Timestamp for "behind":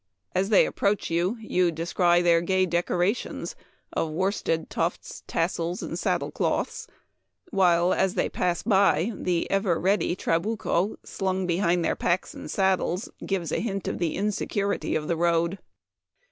11.45-11.85